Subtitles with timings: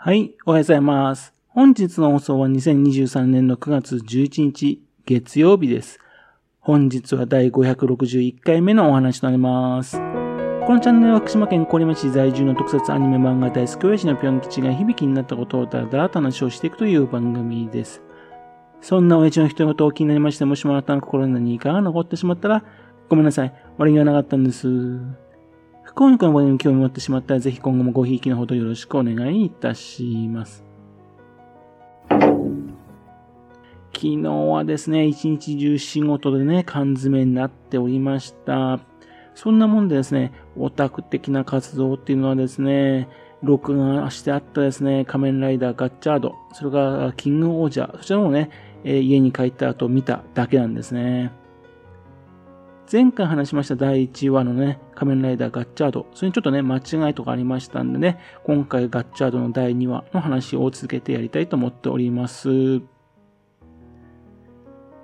[0.00, 1.34] はい、おはようございます。
[1.48, 5.98] 本日の放送は2023年の9月11日月曜日です。
[6.60, 9.96] 本日は第561回目のお話となります。
[9.96, 10.02] こ
[10.72, 18.00] のチャンネルは福島県郡山市在住の特撮アニメ漫画大好き親父のぴょん吉が響きになったことをだらだらと話をしていくという番組です。
[18.80, 22.62] そんな親父の人事を気になりまして、もしもあなたの心に何かが残ってしまったら、
[23.08, 23.52] ごめんなさい。
[23.76, 24.68] 悪気はなかったんです。
[25.88, 30.62] 不幸にこの番組に興味を持ってしまったら、ぜひ今後もごひいきのほどよろしくお願いいたします。
[32.10, 32.28] 昨
[33.94, 38.80] 日はですね、一日中仕事でね、缶詰になっておりました。
[39.34, 43.08] そんなもんでですね、オタク的な活動っていうのはですね、
[43.42, 48.50] 録画してあったですね、仮面ライダーガッチャード、それからキングオージャー、そちらもね、
[48.84, 51.32] え家に帰った後見ただけなんですね。
[52.90, 62.48] 前回話しました第1話のね、仮面ライダーガッチャード、それにちょっとね、間違いとかありましたんでね、今回ガッチャードの第2話の話を続けてやりたいと思っております。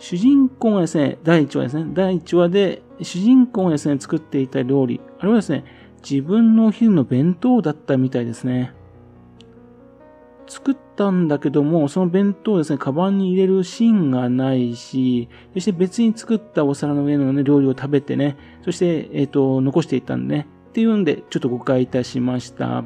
[0.00, 5.64] 主人公がですね、第1話ですね、第1話で主人公がですね、作っていた料理、あれはですね、
[6.02, 8.72] 自分のお昼の弁当だったみたいですね。
[10.48, 22.84] 作ったんだけども、その弁当をですね、カバンに入れるシーンがないし、そして別に作ったお皿の上のね、料理を食べてね、そして、えっ、と、残していったんでね、っていうんで、ちょっと誤解いたしました。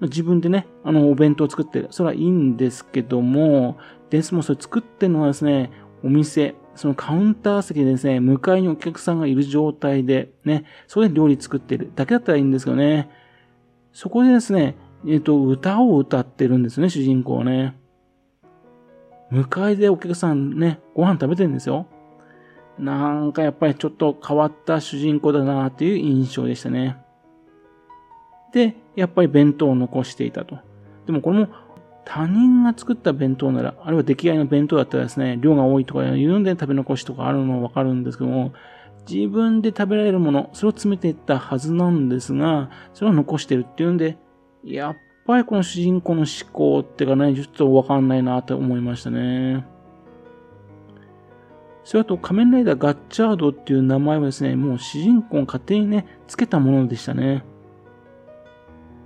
[0.00, 3.78] 自分でね、あの、お弁当を作ってる、それはいいんですけども、
[4.10, 5.70] ですもそれ作ってるのはですね、
[6.02, 13.08] お店、そのカウンター席でですね、向かいにお客さんがいる状態で、ね、それで料理作ってるだけだったらいいんですけどね、
[13.92, 14.76] そこでですね、
[15.06, 17.76] えっ、と、歌を歌ってるんですね、主人公ね。
[19.30, 21.86] 向かいでお客さんね、ご飯食べてるんですよ。
[22.78, 26.96] なんかやっぱりちょっと変わった主人公だなっていう印象でしたね。
[28.52, 30.58] で、やっぱり弁当を残していたと。
[31.06, 31.48] でもこれも
[32.04, 38.52] 他人が作った弁当なら、あるいは出来合いの弁当だったらですね、量が多いとかいうんで食べ残しとかあるのはわかるんですけども、
[39.08, 44.18] 自分で食べられるもの、それを詰めていったはずなんですが、それを残してるっていうんで、
[44.66, 49.64] やっぱりこの主人公の思考ってかね、ちょっとわかんないなと思いましたね。
[51.84, 57.44] それと仮面ライダーガッチャードっていう名前はですね、もう主人公が勝手にね、つけたものでしたね。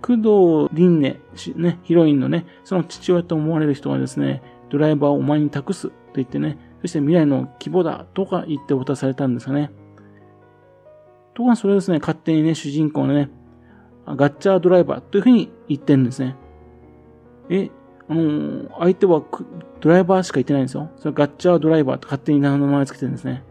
[0.00, 9.70] 工藤凛音、ね、ヒロインのね、その父親と思われる人がですね、ドライバーをお前に託すと言ってね、そして未来の希望だとか言って渡されたんですかね。
[11.34, 13.28] とかそれですね、勝手にね、主人公のね、
[14.06, 16.36] ガッチャードライバーというふうに言ってんですね。
[17.48, 17.70] え、
[18.08, 19.22] あのー、相手は
[19.80, 20.90] ドライバーしか言ってないんですよ。
[20.96, 23.44] それガッチャードライバーと勝手に名前つけてるんですね。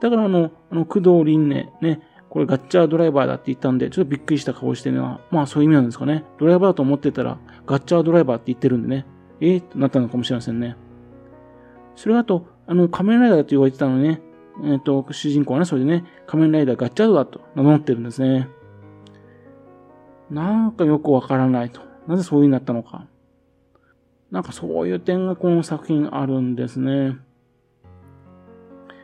[0.00, 1.72] だからあの、あの、工藤凛音ね、
[2.30, 6.24] これガッチャードライバーだって言ったんで、ちょっとびっくりした顔してるのは、まあそういう意味なんですかね。
[6.38, 9.06] ドライバーだと思ってたら、ガッチャードライバーって言ってるんでね、
[9.40, 10.76] えー、ってなったのかもしれませんね。
[11.96, 14.22] それあと、あの、仮面ライダーと言われてたのね、
[14.62, 18.48] えっ、ー、と、主人公はね、それでね、仮面ライダーガッチャードだと名乗ってるんですね。
[20.30, 21.80] なんかよくわからないと。
[22.06, 23.06] なぜそういうになったのか。
[24.30, 27.16] なんかそういう点がこの作品あるんですね。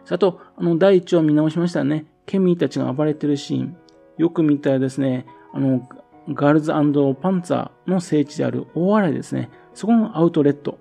[0.09, 2.07] あと、あの、第一話見直しましたね。
[2.27, 3.77] ケミーたちが暴れてるシーン。
[4.19, 5.89] よく見たらですね、あの、
[6.29, 9.51] ガールズパンツァーの聖地である大洗ですね。
[9.75, 10.79] そこのアウトレット。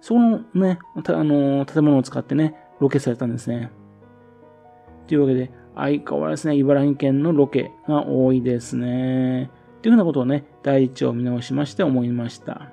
[0.00, 3.70] そこのね、あの、建物を使ってね、ロケされたんですね。
[5.08, 9.50] というわけで、相変わらずね、茨城県のロケが多いですね。
[9.82, 12.70] というふうなことをね、第一を見直しまして思いました。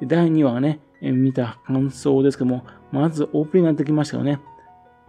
[0.00, 4.40] で第2話がね、見た感想ですけども、まずオープニングができましたよね。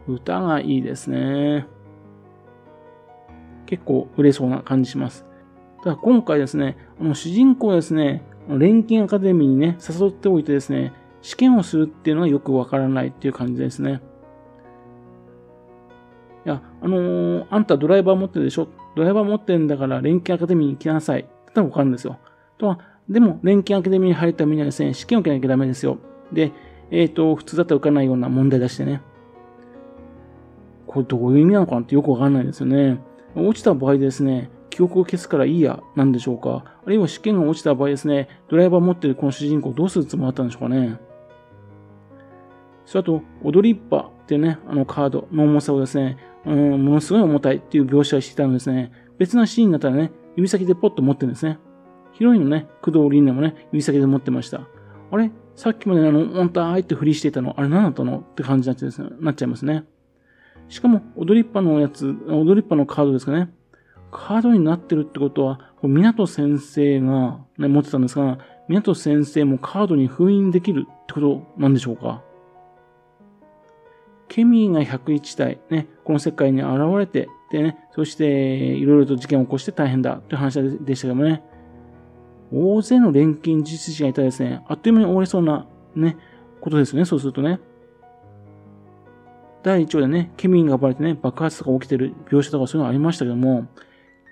[0.08, 1.68] 歌がいいですね。
[3.66, 5.26] 結構売れそうな感じします。
[5.84, 14.02] ただ今回ですね、あの主人公ですね、錬金アカデミーにね、誘っておいてですね、試験をするっていうのはよくわからないっていう感じですね。
[16.46, 18.68] いや、あのー、あんたドライバー持ってるでしょ？
[18.96, 21.22] ドライバー持ってるんだから錬金アカデミーに来なさい。
[21.22, 22.18] ってのはわかるんですよ。
[22.58, 22.80] とは、
[23.10, 25.98] でも錬金アカデミーに入るためにはですね、試験を受けなきゃダメですよ。
[26.32, 26.52] で、
[26.90, 29.02] えっ、ー、と、普通だったら受かないような問題出してね。
[30.88, 33.00] これどういう意味なのかなってよくわかんないですよね。
[33.36, 36.64] 落ちた場合ですね、記憶を消すからいいや、なんでしょうか。
[36.86, 41.00] あるいは試験が落ちた場合ですね、ドライバー持ってるこの主人公どうするつもりだったんでしょうかね。
[42.86, 51.60] それと、踊りっぱっていうね、あのカードの重さをですね、うん、ものすごい重たいっていう描写をしていたのですね、別なシーンだったらね、指先でポッと持ってるんですね。
[52.14, 54.68] ヒロインのね、工藤凛音もね、指先で持ってました。
[55.12, 55.32] あれ？
[55.56, 58.76] さっきまであの、重たいってふりしていたの、あれ何だったのって感じに
[59.20, 59.84] なっちゃいますね。
[60.70, 63.50] しかも、踊りっぱのやつ、踊りっぱのカードですかね。
[64.12, 72.24] カードになってるってことは、これ港先生が、ね、持ってたんですが、港先生もカードに封印できるってことなんでしょうか
[74.32, 81.44] ケミーが101体、ね、この世界に現れて、でね、そして、いろいろと事件を起こして大変だという話でしたけどもね、
[82.54, 85.68] 大勢の錬金術師がいたらですね、あっという間に終わりそうな、
[85.98, 86.16] ね、
[86.62, 87.60] ことですね、そうするとね。
[89.64, 93.68] 第1話でね、ケミーが暴れてね、爆発とか起きてる描写とかそういうのありましたけども、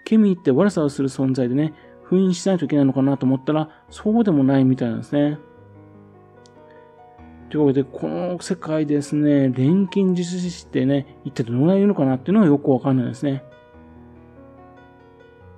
[0.05, 1.73] ケミーって悪さをする存在でね、
[2.03, 5.39] 封印しないといけないのかなと思ったら、そうでもないみたいなんですね。
[7.49, 13.43] というわけで、この世界ですね、錬金術師ってね、一体どのぐらいいるのかなっていうのはよくわかんないですね。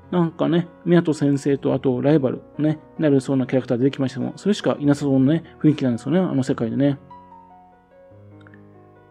[0.10, 6.98] なんかね、港先生とあとライバルね、なるそうなキャラクター出てきましたも、それしかいなさそうなね、雰囲気なんですよね、あの世界でね。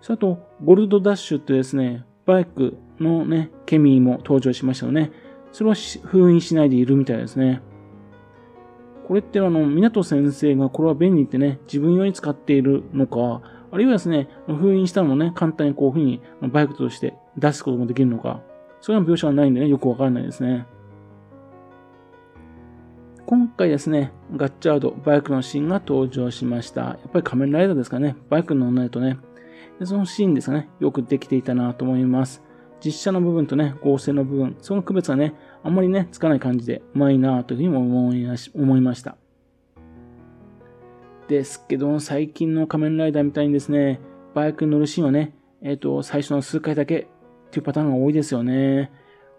[0.08, 5.12] あと、ゴルドダッシュってですね、バイクのね、ケミーも登場しましたよね。
[5.52, 7.62] それは封印しないでいるみたいですね。
[9.10, 13.42] これってあの、港先生がこれは便利ってね、自分用に使っているのか、
[13.72, 18.40] あるいはですね、封印したのをね、簡単にこういうふうにバイクとして出すこともできるのか、
[18.80, 20.64] そういう描写はないんでね、よくわからないですね。
[23.26, 26.80] 今回ですね、ガッチャード、バイクのシーンが登場しました。
[26.82, 29.18] やっぱり仮面ライダーですかね、バイクに乗らないとね、
[29.82, 32.44] そのシーンですかね、よくできていたなと思います。
[32.78, 39.16] 実写の部分とね、合成の部分、その区別がね、あんまりね、つかない感じで、うまいなというふうにも思い思いました。
[41.28, 44.00] ですけど、最近の仮面ライダーみたいにですね、
[44.34, 47.06] バイクに乗るシーンはね、えっ、ー、と、最初の数回だけっ
[47.50, 48.90] ていうパターンが多いですよね。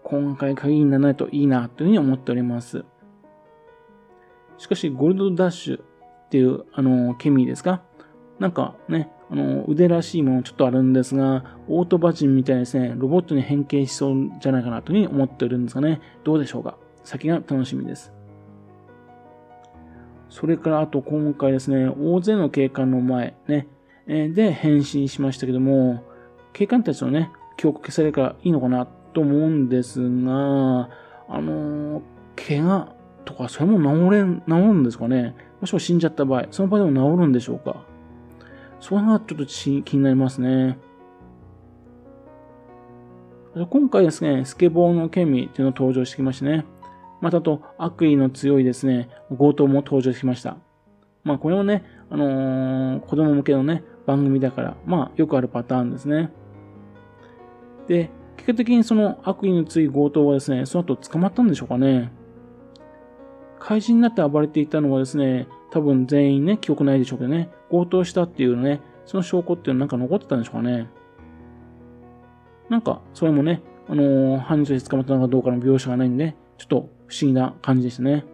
[0.04, 2.84] 今回限りにならないといいなというふうに思っております。
[4.58, 5.84] しかし、ゴールドダッシュっ
[6.30, 7.82] ていう、あの、ケミーですか？
[8.42, 16.76] なんかね、あの、腕らしいものちょっとあるんですが、オートバジンみたいですね、ロボットに変形しそうじゃないかなというふうに思ってるんですがね、どうでしょうか？
[17.04, 18.12] 先が楽しみです。
[20.28, 23.68] それからあと今回ですね、大勢の警官の前、ね、
[24.08, 26.02] で変身しましたけども、
[26.52, 30.90] 警官たちのね、記憶消されるからいいのかなと思うんですが、
[31.28, 32.02] あの
[32.34, 32.92] 怪我
[33.24, 35.36] とか、それも治れん、治るんですかね。
[35.60, 37.84] もしも死んじゃった場合、その場合でも治るんでしょうか？
[38.82, 40.76] それがちょっと気になりますね。
[43.70, 46.66] 今回ですね、スケボーのケミっていうのを登場してきましたね。
[47.20, 49.08] またと悪意の強いですね、
[49.38, 50.56] 強盗も登場してきました。
[51.22, 56.32] まあこれもね、あのー、子供向けのね、番組だから、まあよくあるパターンですね。
[57.86, 62.10] で、結果的にその悪意の強い強盗はですね、その後捕まったんでしょうかね。
[63.60, 70.86] 怪人になって暴れていたのはですね、多分全員ね、記憶ないでしょうけどね、強盗したっていうね、その証拠っていうのなんか残ってたんでしょうかね。
[72.68, 76.76] なんか、それもね、あのー、犯人として捕まったのかどうかの描写がないんで、ちょっと
[77.06, 78.26] 不思議な感じでしたね。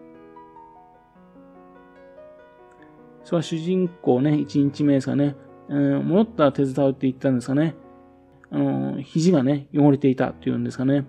[3.22, 5.36] それは主人公ね、1日目ですかね、
[5.68, 7.76] うん、戻ったら手伝うって言ったんですかね。
[8.50, 11.06] あのー、肘がね、汚れていたっていうんですかね。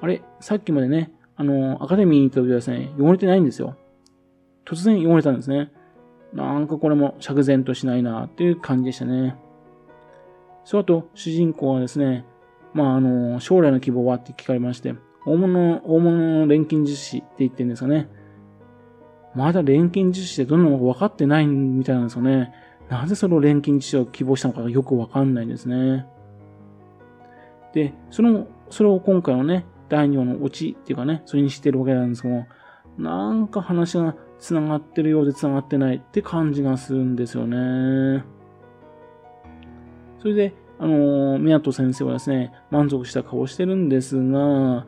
[0.00, 3.76] あれ、さっきまでね、あのー、アカデミーに行った時はですね、汚れてないんですよ。
[4.64, 5.70] 突然汚れたんですね。
[6.32, 9.36] なんかこれも釈然としないなっていう感じでしたね。
[10.64, 12.24] その後、主人公はですね、
[12.72, 14.94] まあ、あの、将来の希望はって聞かれまして、
[15.26, 18.08] 大物、大物の錬金術師って言ってるんですかね。
[19.34, 22.52] まだ錬金術師ってどんなのか分かってないみたいなんですよね。
[22.88, 26.06] なぜその錬金術師を希望したのかがよく分かんないんですね。
[27.72, 32.46] で、その、それを今回のね、第2話のオチっていうかね、それにしてるわけなんですけども
[32.98, 38.24] なんか話が繋がってるようで繋がってないって感じがするんですよね。
[40.18, 44.84] それで、あの、宮戸先生はですね、満足した顔してるんですが、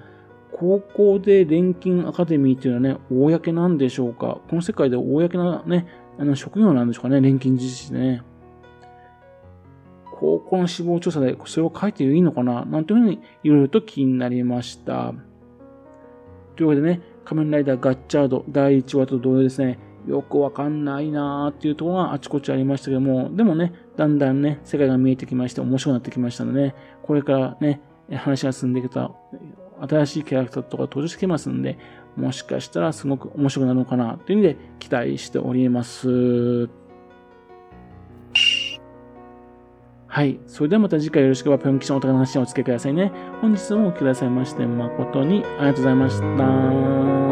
[0.53, 4.41] 高校で錬金アカデミーっていうのはね、公なんでしょうか？
[4.49, 5.87] この世界で公なね、
[6.19, 7.21] あの職業なんでしょうかね？
[7.21, 8.23] 錬金術師ね。
[10.17, 12.65] 高校の死亡調査でそれを書いていいのかな？
[12.65, 15.15] なんていうふうにいろいろと気になりました。
[16.57, 27.81] というわけでね、仮面ライダーガッチャード第1話と同様ですね、よくわかんないなーっていうところがあちこちありましたけども、でもね、だんだんね、世界が見えてきまして面白くなってきましたのでね、これからね、
[28.15, 29.17] 話が進んでいくと、
[29.81, 31.79] 新しいキャラクターとか登場してきますんで、
[32.17, 36.69] もしかしたらすごく面白くなるのかなという意味で期待しております。
[40.15, 40.39] はい。
[40.47, 43.11] それではまた次回よろしければ、ぴょん吉のお宝の話をお付けくださいね。
[43.41, 46.21] 本日もお聞きくださいまして、誠にありがとうございまし
[47.19, 47.24] た。